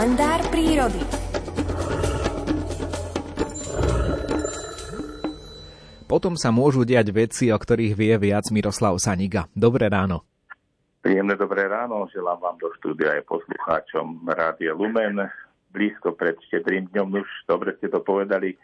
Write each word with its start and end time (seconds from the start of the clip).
kalendár 0.00 0.40
prírody. 0.48 1.04
Potom 6.08 6.40
sa 6.40 6.48
môžu 6.48 6.88
diať 6.88 7.12
veci, 7.12 7.52
o 7.52 7.58
ktorých 7.60 7.92
vie 7.92 8.16
viac 8.16 8.48
Miroslav 8.48 8.96
Saniga. 8.96 9.44
Dobré 9.52 9.92
ráno. 9.92 10.24
Príjemné 11.04 11.36
dobré 11.36 11.68
ráno, 11.68 12.08
želám 12.08 12.40
vám 12.40 12.56
do 12.56 12.72
štúdia 12.80 13.12
aj 13.12 13.28
poslucháčom 13.28 14.24
Rádia 14.24 14.72
Lumen. 14.72 15.20
Blízko 15.68 16.16
pred 16.16 16.40
štedrým 16.48 16.88
dňom, 16.96 17.20
už 17.20 17.28
dobre 17.44 17.76
ste 17.76 17.92
to 17.92 18.00
povedali, 18.00 18.56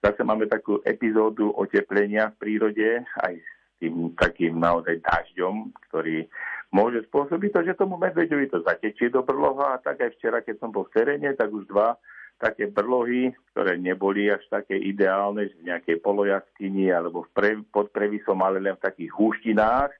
zase 0.00 0.24
máme 0.24 0.48
takú 0.48 0.80
epizódu 0.88 1.52
oteplenia 1.52 2.32
v 2.32 2.38
prírode, 2.40 3.04
aj 3.28 3.36
s 3.36 3.48
tým 3.76 4.16
takým 4.16 4.56
naozaj 4.56 5.04
dažďom, 5.04 5.68
ktorý 5.92 6.24
môže 6.72 7.04
spôsobiť 7.08 7.50
to, 7.52 7.60
že 7.64 7.80
tomu 7.80 7.96
medveďovi 7.96 8.52
to 8.52 8.60
zatečie 8.64 9.08
do 9.08 9.24
brloha 9.24 9.76
a 9.76 9.82
tak 9.82 10.04
aj 10.04 10.16
včera, 10.20 10.44
keď 10.44 10.60
som 10.60 10.70
bol 10.72 10.84
v 10.88 10.94
teréne, 10.94 11.32
tak 11.32 11.48
už 11.48 11.68
dva 11.68 11.96
také 12.38 12.70
brlohy, 12.70 13.34
ktoré 13.50 13.74
neboli 13.80 14.30
až 14.30 14.46
také 14.46 14.78
ideálne, 14.78 15.50
že 15.50 15.58
v 15.58 15.74
nejakej 15.74 15.96
polojaskyni 15.98 16.94
alebo 16.94 17.26
v 17.26 17.30
pre, 17.34 17.50
pod 17.66 17.90
previsom, 17.90 18.38
ale 18.46 18.62
len 18.62 18.78
v 18.78 18.84
takých 18.84 19.10
húštinách 19.10 19.90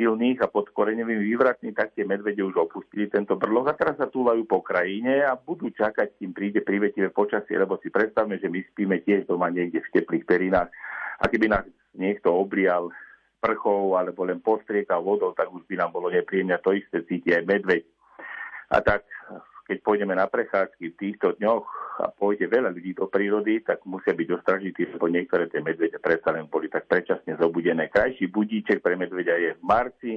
silných 0.00 0.40
a 0.40 0.48
pod 0.48 0.72
koreňovými 0.72 1.28
vývratmi, 1.28 1.76
tak 1.76 1.92
tie 1.92 2.08
medvede 2.08 2.40
už 2.40 2.56
opustili 2.56 3.12
tento 3.12 3.36
brloh 3.36 3.68
a 3.68 3.76
teraz 3.76 4.00
sa 4.00 4.08
túlajú 4.08 4.48
po 4.48 4.64
krajine 4.64 5.20
a 5.28 5.36
budú 5.36 5.68
čakať, 5.68 6.16
kým 6.16 6.32
príde 6.32 6.64
privetivé 6.64 7.12
počasie, 7.12 7.60
lebo 7.60 7.76
si 7.84 7.92
predstavme, 7.92 8.40
že 8.40 8.48
my 8.48 8.64
spíme 8.72 8.96
tiež 9.04 9.28
doma 9.28 9.52
niekde 9.52 9.84
v 9.84 9.92
teplých 10.00 10.24
perinách. 10.24 10.72
A 11.20 11.28
keby 11.28 11.52
nás 11.52 11.68
niekto 11.92 12.32
obrial 12.32 12.88
prchou 13.40 13.96
alebo 13.96 14.28
len 14.28 14.38
postriekal 14.44 15.00
vodou, 15.00 15.32
tak 15.32 15.48
už 15.48 15.64
by 15.64 15.80
nám 15.80 15.90
bolo 15.96 16.12
nepríjemne. 16.12 16.60
To 16.60 16.76
isté 16.76 17.02
cíti 17.08 17.32
aj 17.32 17.48
medveď. 17.48 17.82
A 18.70 18.84
tak, 18.84 19.02
keď 19.66 19.82
pôjdeme 19.82 20.14
na 20.14 20.30
prechádzky 20.30 20.94
v 20.94 20.98
týchto 21.00 21.34
dňoch 21.40 21.66
a 22.04 22.12
pôjde 22.14 22.46
veľa 22.46 22.70
ľudí 22.70 22.94
do 22.94 23.10
prírody, 23.10 23.64
tak 23.64 23.82
musia 23.88 24.14
byť 24.14 24.28
ostražití, 24.38 24.86
lebo 24.94 25.10
niektoré 25.10 25.50
tie 25.50 25.58
medvede 25.58 25.98
predsa 25.98 26.30
len 26.30 26.46
boli 26.46 26.70
tak 26.70 26.86
predčasne 26.86 27.34
zobudené. 27.40 27.90
Krajší 27.90 28.30
budíček 28.30 28.78
pre 28.84 28.94
medveďa 28.94 29.34
je 29.40 29.50
v 29.58 29.62
marci, 29.64 30.12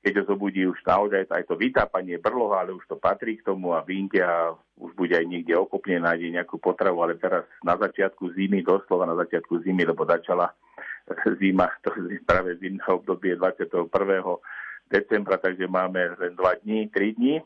keď 0.00 0.24
ho 0.24 0.32
zobudí 0.32 0.64
už 0.64 0.80
naozaj 0.88 1.28
aj 1.28 1.44
to 1.44 1.60
vytápanie 1.60 2.16
brloha, 2.16 2.64
ale 2.64 2.72
už 2.72 2.84
to 2.88 2.96
patrí 2.96 3.36
k 3.36 3.44
tomu 3.44 3.76
a 3.76 3.84
vynde 3.84 4.24
a 4.24 4.56
už 4.80 4.96
bude 4.96 5.12
aj 5.12 5.28
niekde 5.28 5.52
okopne, 5.52 6.00
nájde 6.00 6.32
nejakú 6.32 6.56
potravu, 6.56 7.04
ale 7.04 7.20
teraz 7.20 7.44
na 7.60 7.76
začiatku 7.76 8.32
zimy, 8.32 8.64
doslova 8.64 9.04
na 9.04 9.16
začiatku 9.20 9.60
zimy, 9.60 9.84
lebo 9.84 10.08
začala 10.08 10.56
zima, 11.38 11.68
to 11.82 11.90
je 12.08 12.18
práve 12.22 12.56
zimné 12.58 12.82
obdobie 12.88 13.36
21. 13.36 13.90
decembra, 14.90 15.38
takže 15.38 15.70
máme 15.70 16.18
len 16.18 16.32
2 16.34 16.62
dní, 16.66 16.90
3 16.90 17.18
dní. 17.18 17.36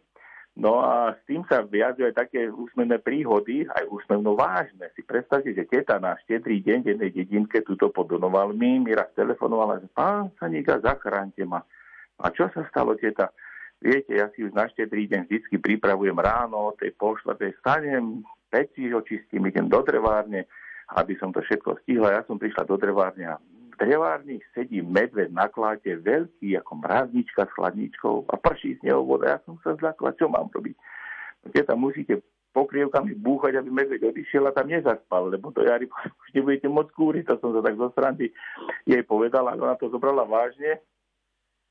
No 0.54 0.86
a 0.86 1.18
s 1.18 1.20
tým 1.26 1.42
sa 1.50 1.66
vyjadrujú 1.66 2.14
aj 2.14 2.16
také 2.16 2.46
úsmevné 2.46 3.02
príhody, 3.02 3.66
aj 3.66 3.90
úsmevno 3.90 4.38
vážne. 4.38 4.86
Si 4.94 5.02
predstavte, 5.02 5.50
že 5.50 5.66
teta 5.66 5.98
na 5.98 6.14
štedrý 6.22 6.62
deň 6.62 6.78
v 6.78 6.90
jednej 6.94 7.10
dedinke 7.10 7.58
tuto 7.66 7.90
pod 7.90 8.06
Donovalmi 8.06 8.78
mi 8.78 8.94
raz 8.94 9.10
telefonovala, 9.18 9.82
že 9.82 9.90
pán 9.90 10.30
Sanika, 10.38 10.78
zachránte 10.78 11.42
ma. 11.42 11.58
A 12.22 12.30
čo 12.30 12.46
sa 12.54 12.62
stalo, 12.70 12.94
teta? 12.94 13.34
Viete, 13.82 14.14
ja 14.14 14.30
si 14.30 14.46
už 14.46 14.54
na 14.54 14.70
štedrý 14.70 15.10
deň 15.10 15.26
vždy 15.26 15.58
pripravujem 15.58 16.14
ráno, 16.14 16.70
tej 16.78 16.94
pol 16.94 17.18
stanem, 17.58 18.22
peci 18.46 18.94
očistím, 18.94 19.50
idem 19.50 19.66
do 19.66 19.82
drevárne, 19.82 20.46
aby 20.94 21.18
som 21.18 21.34
to 21.34 21.42
všetko 21.42 21.82
stihla. 21.82 22.14
Ja 22.14 22.22
som 22.30 22.38
prišla 22.38 22.62
do 22.62 22.78
drevárne 22.78 23.26
a 23.26 23.36
v 23.74 23.82
drevárni 23.82 24.38
sedí 24.54 24.78
medved 24.86 25.34
na 25.34 25.50
kláte, 25.50 25.98
veľký 25.98 26.54
ako 26.62 26.72
mraznička 26.78 27.42
s 27.42 27.54
chladničkou 27.58 28.30
a 28.30 28.38
prší 28.38 28.78
z 28.78 28.86
neho 28.86 29.02
voda. 29.02 29.34
Ja 29.34 29.38
som 29.42 29.58
sa 29.66 29.74
zlakla, 29.74 30.14
čo 30.14 30.30
mám 30.30 30.46
robiť? 30.54 30.78
No, 31.42 31.50
tam 31.50 31.82
musíte 31.82 32.22
pokrievkami 32.54 33.18
búchať, 33.18 33.58
aby 33.58 33.74
medveď 33.74 34.14
odišiel 34.14 34.46
a 34.46 34.54
tam 34.54 34.70
nezaspal, 34.70 35.26
lebo 35.26 35.50
to 35.50 35.66
jari 35.66 35.90
už 36.22 36.28
nebudete 36.38 36.70
môcť 36.70 36.94
kúriť. 36.94 37.24
To 37.34 37.34
som 37.42 37.50
sa 37.50 37.60
tak 37.66 37.74
zo 37.74 37.90
strany 37.90 38.30
jej 38.86 39.02
povedala, 39.02 39.58
ona 39.58 39.74
to 39.74 39.90
zobrala 39.90 40.22
vážne 40.22 40.78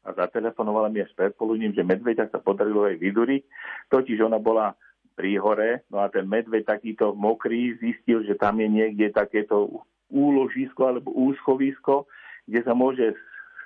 a 0.03 0.11
zatelefonovala 0.11 0.91
mi 0.91 0.99
až 0.99 1.15
predpoludním, 1.15 1.71
že 1.71 1.87
medveďa 1.87 2.27
sa 2.27 2.43
podarilo 2.43 2.83
aj 2.83 2.99
vyduriť. 2.99 3.43
Totiž 3.87 4.19
ona 4.19 4.35
bola 4.35 4.75
pri 5.15 5.39
hore, 5.39 5.87
no 5.87 6.03
a 6.03 6.11
ten 6.11 6.27
medveď 6.27 6.67
takýto 6.67 7.15
mokrý 7.15 7.79
zistil, 7.79 8.27
že 8.27 8.35
tam 8.35 8.59
je 8.59 8.67
niekde 8.67 9.15
takéto 9.15 9.87
úložisko 10.13 10.85
alebo 10.85 11.09
úschovisko, 11.09 12.05
kde 12.45 12.61
sa 12.61 12.77
môže 12.77 13.17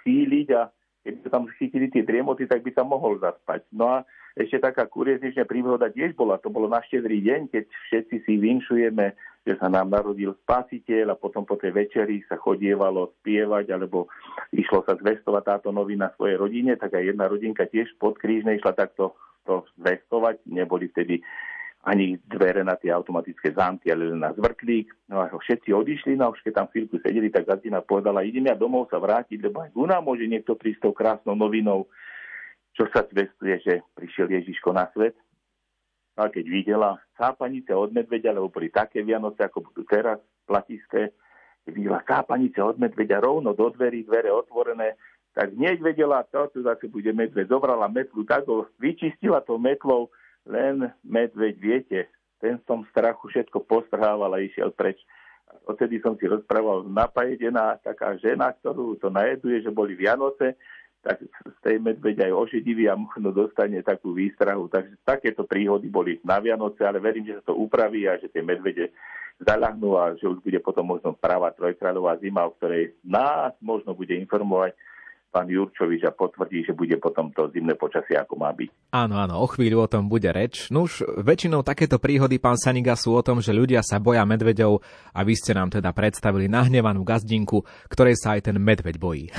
schýliť 0.02 0.48
a 0.56 0.72
keď 1.04 1.14
sa 1.24 1.30
tam 1.40 1.48
chytili 1.56 1.88
tie 1.88 2.04
driemoty, 2.04 2.48
tak 2.48 2.64
by 2.64 2.72
tam 2.72 2.92
mohol 2.92 3.20
zaspať. 3.20 3.64
No 3.72 3.88
a 3.88 3.98
ešte 4.36 4.60
taká 4.60 4.86
kuriezničná 4.92 5.48
príhoda 5.48 5.88
tiež 5.88 6.14
bola, 6.20 6.36
to 6.36 6.52
bolo 6.52 6.68
na 6.68 6.84
štedrý 6.84 7.24
deň, 7.24 7.48
keď 7.48 7.64
všetci 7.64 8.16
si 8.28 8.34
vinšujeme, 8.38 9.16
že 9.48 9.54
sa 9.56 9.72
nám 9.72 9.88
narodil 9.88 10.36
spasiteľ 10.44 11.16
a 11.16 11.20
potom 11.20 11.48
po 11.48 11.56
tej 11.56 11.72
večeri 11.72 12.20
sa 12.28 12.36
chodievalo 12.36 13.16
spievať 13.24 13.72
alebo 13.72 14.12
išlo 14.52 14.84
sa 14.84 15.00
zvestovať 15.00 15.44
táto 15.48 15.70
novina 15.72 16.12
svojej 16.20 16.36
rodine, 16.36 16.76
tak 16.76 17.00
aj 17.00 17.16
jedna 17.16 17.32
rodinka 17.32 17.64
tiež 17.72 17.96
pod 17.96 18.20
krížne 18.20 18.60
išla 18.60 18.76
takto 18.76 19.16
to 19.48 19.64
zvestovať. 19.80 20.44
Neboli 20.52 20.92
vtedy 20.92 21.24
ani 21.88 22.20
dvere 22.28 22.68
na 22.68 22.76
tie 22.76 22.92
automatické 22.92 23.56
zámky, 23.56 23.88
ale 23.88 24.12
len 24.12 24.20
na 24.20 24.36
zvrtlík. 24.36 24.92
No 25.08 25.24
a 25.24 25.32
všetci 25.32 25.72
odišli, 25.72 26.20
no 26.20 26.28
a 26.28 26.34
už 26.36 26.44
keď 26.44 26.54
tam 26.60 26.68
chvíľku 26.68 27.00
sedeli, 27.00 27.32
tak 27.32 27.48
Gazdina 27.48 27.80
povedala, 27.80 28.28
idem 28.28 28.52
ja 28.52 28.60
domov 28.60 28.92
sa 28.92 29.00
vrátiť, 29.00 29.40
lebo 29.40 29.64
aj 29.64 29.72
u 29.72 29.88
nás 29.88 30.04
môže 30.04 30.28
niekto 30.28 30.60
prísť 30.60 30.84
tou 30.84 30.92
krásnou 30.92 31.40
novinou, 31.40 31.88
čo 32.76 32.92
sa 32.92 33.08
zvestuje, 33.08 33.64
že 33.64 33.74
prišiel 33.96 34.28
Ježiško 34.28 34.76
na 34.76 34.92
svet. 34.92 35.16
No 36.20 36.28
a 36.28 36.34
keď 36.34 36.46
videla 36.52 37.00
sápanice 37.16 37.72
od 37.72 37.96
medveďa, 37.96 38.36
lebo 38.36 38.52
boli 38.52 38.68
také 38.68 39.00
Vianoce, 39.00 39.48
ako 39.48 39.72
budú 39.72 39.88
teraz, 39.88 40.20
platiské, 40.44 41.16
videla 41.64 42.04
sápanice 42.04 42.60
od 42.60 42.76
medveďa 42.84 43.24
rovno 43.24 43.56
do 43.56 43.72
dverí, 43.72 44.04
dvere 44.04 44.28
otvorené, 44.28 45.00
tak 45.32 45.56
hneď 45.56 45.80
vedela, 45.80 46.26
to 46.28 46.52
tu 46.52 46.66
zase 46.68 46.90
bude 46.92 47.14
medveď. 47.14 47.48
Zobrala 47.48 47.88
metlu, 47.88 48.28
tak 48.28 48.44
ho 48.50 48.68
vyčistila 48.82 49.40
tou 49.46 49.62
metlou, 49.62 50.12
len 50.48 50.88
medveď, 51.04 51.56
viete, 51.60 52.00
ten 52.40 52.62
som 52.66 52.86
strachu 52.94 53.28
všetko 53.30 53.66
postrhával 53.66 54.32
a 54.34 54.44
išiel 54.44 54.72
preč. 54.72 54.98
Odtedy 55.68 56.00
som 56.00 56.16
si 56.16 56.28
rozprával 56.28 56.88
napajedená 56.88 57.80
taká 57.84 58.16
žena, 58.20 58.56
ktorú 58.56 58.96
to 59.00 59.12
najeduje, 59.12 59.64
že 59.64 59.72
boli 59.72 59.96
Vianoce, 59.96 60.56
tak 61.04 61.24
z 61.24 61.58
tej 61.64 61.78
medveď 61.80 62.28
aj 62.28 62.34
ošediví 62.36 62.88
a 62.92 63.00
možno 63.00 63.32
dostane 63.32 63.80
takú 63.80 64.12
výstrahu. 64.12 64.68
Takže 64.68 65.00
takéto 65.08 65.48
príhody 65.48 65.88
boli 65.88 66.20
na 66.24 66.40
Vianoce, 66.44 66.84
ale 66.84 67.00
verím, 67.00 67.32
že 67.32 67.40
sa 67.40 67.52
to 67.52 67.56
upraví 67.56 68.08
a 68.08 68.20
že 68.20 68.28
tie 68.28 68.44
medvede 68.44 68.92
zaľahnú 69.40 69.96
a 69.96 70.18
že 70.18 70.26
už 70.28 70.42
bude 70.42 70.60
potom 70.60 70.84
možno 70.98 71.14
práva 71.14 71.54
trojkráľová 71.54 72.18
zima, 72.20 72.44
o 72.44 72.56
ktorej 72.58 72.98
nás 73.06 73.54
možno 73.62 73.94
bude 73.94 74.18
informovať 74.18 74.74
pán 75.28 75.52
Jurčovič 75.52 76.08
a 76.08 76.16
potvrdí, 76.16 76.64
že 76.66 76.74
bude 76.74 76.96
potom 76.98 77.30
to 77.36 77.52
zimné 77.52 77.76
počasie, 77.76 78.16
ako 78.16 78.40
má 78.40 78.50
byť. 78.56 78.70
Áno, 78.96 79.20
áno, 79.20 79.44
o 79.44 79.48
chvíľu 79.48 79.84
o 79.84 79.92
tom 79.92 80.08
bude 80.08 80.32
reč. 80.32 80.72
No 80.72 80.88
už 80.88 81.04
väčšinou 81.22 81.62
takéto 81.62 82.00
príhody, 82.00 82.40
pán 82.40 82.56
Saniga, 82.56 82.96
sú 82.96 83.14
o 83.14 83.22
tom, 83.22 83.44
že 83.44 83.52
ľudia 83.52 83.84
sa 83.84 84.00
boja 84.00 84.24
medveďov 84.24 84.80
a 85.14 85.20
vy 85.22 85.34
ste 85.36 85.54
nám 85.54 85.70
teda 85.70 85.92
predstavili 85.92 86.48
nahnevanú 86.48 87.04
gazdinku, 87.04 87.62
ktorej 87.92 88.16
sa 88.18 88.40
aj 88.40 88.52
ten 88.52 88.58
medveď 88.58 88.96
bojí. 88.98 89.28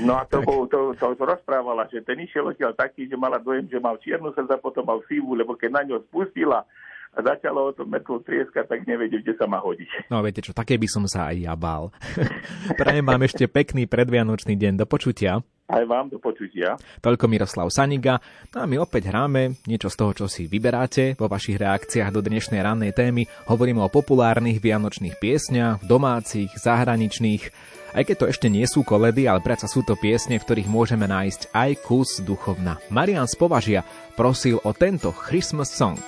No 0.00 0.16
a 0.16 0.24
to, 0.24 0.40
bol, 0.42 0.64
to, 0.66 0.96
to, 0.96 1.12
to 1.12 1.24
rozprávala, 1.24 1.84
že 1.92 2.00
ten 2.02 2.16
išiel 2.18 2.50
odtiaľ 2.50 2.72
taký, 2.72 3.06
že 3.06 3.20
mala 3.20 3.36
dojem, 3.36 3.68
že 3.68 3.78
mal 3.78 4.00
čiernu 4.00 4.32
srdca, 4.32 4.56
potom 4.58 4.82
mal 4.82 5.04
sivú, 5.06 5.36
lebo 5.36 5.54
keď 5.54 5.70
na 5.70 5.82
ňo 5.86 5.96
spustila 6.08 6.64
a 7.10 7.18
začalo 7.26 7.70
o 7.70 7.72
tom 7.74 7.90
metlo 7.90 8.22
trieskať, 8.22 8.70
tak 8.70 8.86
nevedel, 8.86 9.22
kde 9.22 9.34
sa 9.34 9.50
má 9.50 9.58
hodiť. 9.58 10.10
No 10.14 10.22
viete 10.22 10.40
čo, 10.40 10.54
také 10.54 10.78
by 10.78 10.86
som 10.86 11.04
sa 11.10 11.34
aj 11.34 11.36
ja 11.42 11.54
bál. 11.58 11.90
Prajem 12.80 13.02
vám 13.02 13.22
ešte 13.26 13.50
pekný 13.50 13.90
predvianočný 13.90 14.54
deň. 14.54 14.78
Do 14.78 14.86
počutia. 14.86 15.42
Aj 15.70 15.86
vám 15.86 16.10
do 16.10 16.18
počutia. 16.18 16.74
Toľko 16.98 17.30
Miroslav 17.30 17.70
Saniga. 17.70 18.18
No 18.50 18.62
a 18.62 18.66
my 18.66 18.82
opäť 18.82 19.14
hráme 19.14 19.62
niečo 19.70 19.86
z 19.86 19.98
toho, 20.02 20.12
čo 20.14 20.26
si 20.26 20.50
vyberáte 20.50 21.14
vo 21.14 21.30
vašich 21.30 21.62
reakciách 21.62 22.10
do 22.10 22.26
dnešnej 22.26 22.58
rannej 22.58 22.90
témy. 22.90 23.30
Hovoríme 23.46 23.78
o 23.78 23.92
populárnych 23.92 24.58
vianočných 24.58 25.22
piesňach, 25.22 25.86
domácich, 25.86 26.50
zahraničných. 26.58 27.54
Aj 27.94 28.02
keď 28.02 28.16
to 28.18 28.26
ešte 28.30 28.46
nie 28.50 28.66
sú 28.66 28.82
koledy, 28.82 29.30
ale 29.30 29.42
predsa 29.42 29.70
sú 29.70 29.86
to 29.86 29.94
piesne, 29.94 30.38
v 30.38 30.46
ktorých 30.46 30.70
môžeme 30.70 31.06
nájsť 31.06 31.54
aj 31.54 31.70
kus 31.86 32.18
duchovna. 32.22 32.82
Marian 32.90 33.30
z 33.30 33.34
Považia 33.38 33.86
prosil 34.18 34.58
o 34.62 34.74
tento 34.74 35.14
Christmas 35.14 35.70
song. 35.70 35.98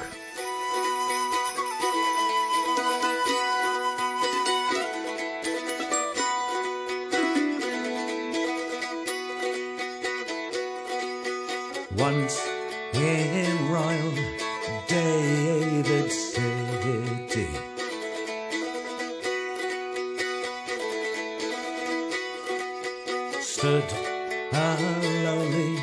In 12.95 13.69
royal 13.71 14.13
David 14.87 16.11
City. 16.13 17.49
Stood 23.41 23.85
a 24.53 24.77
lonely 25.25 25.82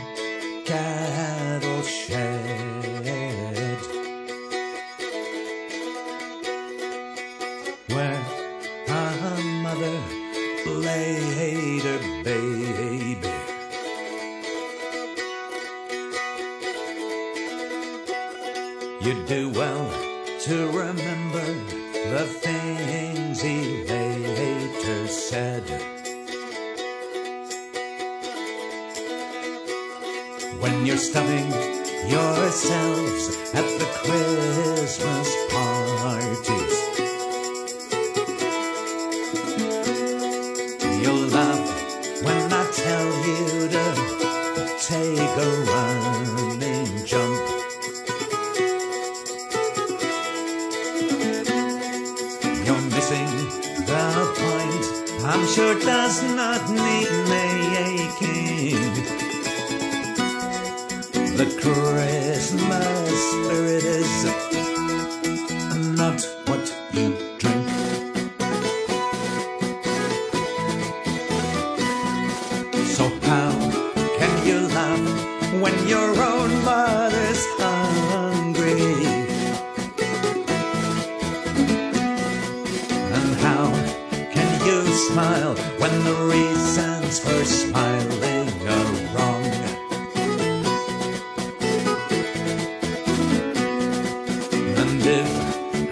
You 19.01 19.25
do 19.25 19.49
well 19.51 19.89
to 20.41 20.67
remember 20.71 21.45
the 22.11 22.25
things 22.43 23.41
he 23.41 23.85
later 23.85 25.07
said. 25.07 25.63
When 30.59 30.85
you're 30.85 30.97
stuffing 30.97 31.49
yourselves 32.09 33.37
at 33.53 33.67
the 33.79 33.87
Christmas 34.03 35.29
parties. 35.49 36.75
You'll 41.01 41.27
laugh 41.29 42.21
when 42.21 42.51
I 42.51 42.63
tell 42.73 43.07
you 43.27 43.69
to 43.69 43.85
take 44.77 45.19
a 45.19 45.63
running 45.67 45.78
missing 53.09 53.85
the 53.85 54.05
point. 54.37 54.85
I'm 55.25 55.45
sure 55.47 55.75
does 55.79 56.23
not 56.35 56.69
need 56.69 57.09
making. 57.29 58.93
The 61.37 61.45
Christmas 61.61 63.09
spirit 63.31 63.83
is 63.83 64.25
not 65.97 66.38
smile 85.11 85.55
when 85.81 85.93
the 86.03 86.15
reasons 86.35 87.19
for 87.19 87.43
smiling 87.43 88.47
are 88.75 88.93
wrong. 89.13 89.45
And 94.81 95.01
if 95.19 95.29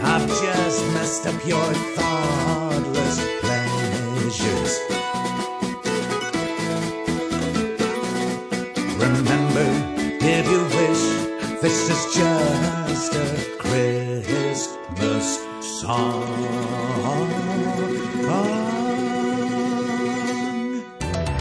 I've 0.03 0.27
just 0.43 0.79
messed 0.93 1.25
up 1.25 1.39
your 1.47 1.69
thoughtless 1.97 3.17
pleasures, 3.41 4.73
remember 9.03 9.67
if 10.35 10.45
you 10.53 10.61
wish, 10.77 11.03
this 11.63 11.79
is 11.93 12.01
just 12.19 13.13
a 13.15 13.27
Christmas 13.57 15.25
song. 15.81 16.26